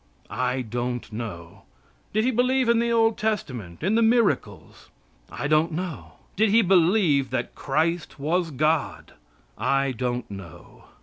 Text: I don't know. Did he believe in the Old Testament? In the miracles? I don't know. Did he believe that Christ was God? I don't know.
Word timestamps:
I 0.31 0.63
don't 0.63 1.13
know. 1.13 1.65
Did 2.11 2.23
he 2.23 2.31
believe 2.31 2.67
in 2.69 2.79
the 2.79 2.91
Old 2.91 3.19
Testament? 3.19 3.83
In 3.83 3.93
the 3.93 4.01
miracles? 4.01 4.89
I 5.31 5.47
don't 5.47 5.71
know. 5.73 6.13
Did 6.35 6.49
he 6.49 6.63
believe 6.63 7.29
that 7.29 7.53
Christ 7.53 8.17
was 8.19 8.49
God? 8.49 9.13
I 9.59 9.91
don't 9.91 10.31
know. 10.31 10.85